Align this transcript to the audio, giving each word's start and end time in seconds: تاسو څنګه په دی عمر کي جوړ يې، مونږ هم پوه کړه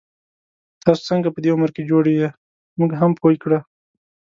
تاسو 0.83 1.01
څنګه 1.09 1.27
په 1.31 1.39
دی 1.43 1.49
عمر 1.55 1.69
کي 1.75 1.81
جوړ 1.91 2.03
يې، 2.17 2.27
مونږ 2.77 2.91
هم 3.01 3.11
پوه 3.19 3.33
کړه 3.43 3.59